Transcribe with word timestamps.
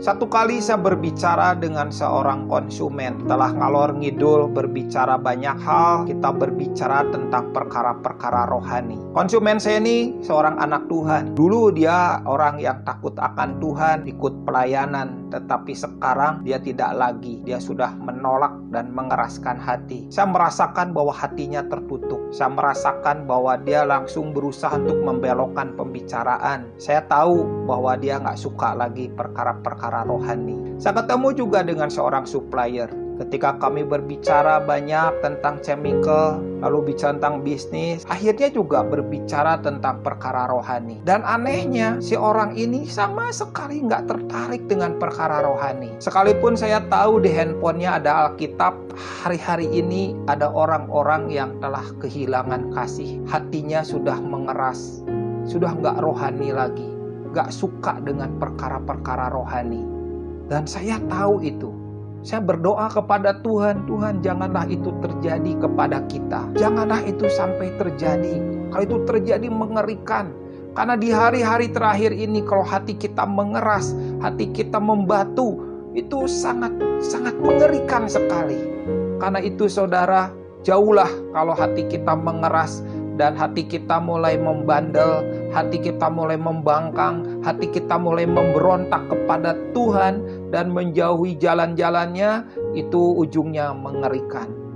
Satu 0.00 0.32
kali 0.32 0.64
saya 0.64 0.80
berbicara 0.80 1.52
dengan 1.52 1.92
seorang 1.92 2.48
konsumen, 2.48 3.20
telah 3.28 3.52
ngalor 3.52 4.00
ngidul 4.00 4.48
berbicara 4.48 5.20
banyak 5.20 5.60
hal, 5.60 6.08
kita 6.08 6.32
berbicara 6.32 7.04
tentang 7.12 7.52
perkara-perkara 7.52 8.48
rohani. 8.48 8.96
Konsumen 9.12 9.60
saya 9.60 9.76
ini 9.76 10.16
seorang 10.24 10.56
anak 10.56 10.88
Tuhan. 10.88 11.36
Dulu 11.36 11.76
dia 11.76 12.24
orang 12.24 12.56
yang 12.64 12.80
takut 12.88 13.12
akan 13.12 13.60
Tuhan, 13.60 14.08
ikut 14.08 14.48
pelayanan, 14.48 15.28
tetapi 15.28 15.76
sekarang 15.76 16.48
dia 16.48 16.56
tidak 16.56 16.96
lagi. 16.96 17.44
Dia 17.44 17.60
sudah 17.60 17.92
menolak 18.00 18.56
dan 18.72 18.96
mengeraskan 18.96 19.60
hati. 19.60 20.08
Saya 20.08 20.32
merasakan 20.32 20.96
bahwa 20.96 21.12
hatinya 21.12 21.60
tertutup. 21.68 22.24
Saya 22.32 22.48
merasakan 22.48 23.28
bahwa 23.28 23.60
dia 23.60 23.84
langsung 23.84 24.32
berusaha 24.32 24.80
untuk 24.80 24.96
membelokkan 25.04 25.76
pembicaraan. 25.76 26.72
Saya 26.80 27.04
tahu 27.04 27.68
bahwa 27.68 28.00
dia 28.00 28.16
nggak 28.16 28.40
suka 28.40 28.72
lagi 28.72 29.12
perkara-perkara 29.12 29.89
perkara 29.90 30.06
rohani. 30.06 30.78
Saya 30.78 31.02
ketemu 31.02 31.28
juga 31.34 31.66
dengan 31.66 31.90
seorang 31.90 32.22
supplier. 32.22 32.86
Ketika 33.20 33.60
kami 33.60 33.84
berbicara 33.84 34.64
banyak 34.64 35.20
tentang 35.20 35.60
chemical, 35.60 36.40
lalu 36.64 36.94
bicara 36.94 37.12
tentang 37.20 37.44
bisnis, 37.44 38.00
akhirnya 38.08 38.48
juga 38.48 38.80
berbicara 38.80 39.60
tentang 39.60 40.00
perkara 40.00 40.48
rohani. 40.48 41.04
Dan 41.04 41.20
anehnya, 41.28 42.00
si 42.00 42.16
orang 42.16 42.56
ini 42.56 42.88
sama 42.88 43.28
sekali 43.28 43.84
nggak 43.84 44.08
tertarik 44.08 44.64
dengan 44.72 44.96
perkara 44.96 45.44
rohani. 45.44 45.92
Sekalipun 46.00 46.56
saya 46.56 46.80
tahu 46.88 47.20
di 47.20 47.28
handphonenya 47.28 48.00
ada 48.00 48.30
Alkitab, 48.30 48.78
hari-hari 48.96 49.68
ini 49.68 50.16
ada 50.24 50.48
orang-orang 50.48 51.28
yang 51.28 51.60
telah 51.60 51.84
kehilangan 52.00 52.72
kasih. 52.72 53.20
Hatinya 53.28 53.84
sudah 53.84 54.16
mengeras, 54.16 55.04
sudah 55.44 55.76
nggak 55.76 56.00
rohani 56.00 56.56
lagi 56.56 56.89
gak 57.34 57.50
suka 57.54 57.98
dengan 58.02 58.36
perkara-perkara 58.38 59.30
rohani. 59.30 59.82
Dan 60.50 60.66
saya 60.66 60.98
tahu 61.06 61.42
itu. 61.46 61.70
Saya 62.20 62.44
berdoa 62.44 62.92
kepada 62.92 63.40
Tuhan, 63.40 63.88
Tuhan 63.88 64.20
janganlah 64.20 64.68
itu 64.68 64.92
terjadi 65.00 65.56
kepada 65.56 66.04
kita. 66.04 66.52
Janganlah 66.58 67.00
itu 67.08 67.24
sampai 67.32 67.72
terjadi. 67.80 68.44
Kalau 68.68 68.84
itu 68.84 68.98
terjadi 69.08 69.48
mengerikan. 69.48 70.36
Karena 70.76 70.94
di 70.94 71.10
hari-hari 71.10 71.72
terakhir 71.72 72.12
ini 72.12 72.44
kalau 72.44 72.62
hati 72.62 72.94
kita 72.94 73.24
mengeras, 73.24 73.96
hati 74.20 74.52
kita 74.52 74.78
membatu, 74.78 75.58
itu 75.98 76.30
sangat 76.30 76.70
sangat 77.02 77.34
mengerikan 77.40 78.06
sekali. 78.06 78.58
Karena 79.18 79.42
itu 79.42 79.66
saudara, 79.66 80.30
jauhlah 80.62 81.08
kalau 81.34 81.56
hati 81.56 81.88
kita 81.88 82.14
mengeras 82.14 82.84
dan 83.20 83.36
hati 83.36 83.68
kita 83.68 84.00
mulai 84.00 84.40
membandel, 84.40 85.20
hati 85.52 85.76
kita 85.76 86.08
mulai 86.08 86.40
membangkang, 86.40 87.44
hati 87.44 87.68
kita 87.68 88.00
mulai 88.00 88.24
memberontak 88.24 89.12
kepada 89.12 89.52
Tuhan 89.76 90.48
dan 90.48 90.72
menjauhi 90.72 91.36
jalan-jalannya, 91.36 92.48
itu 92.72 93.20
ujungnya 93.20 93.76
mengerikan. 93.76 94.69